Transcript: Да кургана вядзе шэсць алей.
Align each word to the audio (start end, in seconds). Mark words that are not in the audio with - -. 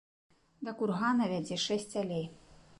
Да 0.69 0.73
кургана 0.79 1.29
вядзе 1.35 1.57
шэсць 1.67 1.97
алей. 2.05 2.25